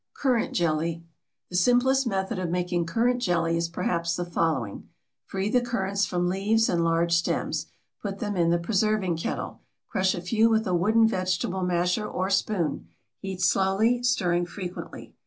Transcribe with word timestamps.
CURRANT 0.15 0.51
JELLY. 0.53 1.03
The 1.51 1.55
simplest 1.55 2.07
method 2.07 2.39
of 2.39 2.49
making 2.49 2.87
currant 2.87 3.21
jelly 3.21 3.55
is 3.55 3.69
perhaps 3.69 4.15
the 4.15 4.25
following: 4.25 4.89
Free 5.25 5.47
the 5.47 5.61
currants 5.61 6.07
from 6.07 6.27
leaves 6.27 6.67
and 6.69 6.83
large 6.83 7.13
stems. 7.13 7.67
Put 8.01 8.17
them 8.17 8.35
in 8.35 8.49
the 8.49 8.57
preserving 8.57 9.17
kettle; 9.17 9.61
crush 9.87 10.15
a 10.15 10.21
few 10.21 10.49
with 10.49 10.65
a 10.65 10.73
wooden 10.73 11.07
vegetable 11.07 11.61
masher 11.61 12.07
or 12.07 12.31
spoon; 12.31 12.87
heat 13.19 13.41
slowly, 13.43 14.01
stirring 14.01 14.47
frequently. 14.47 15.13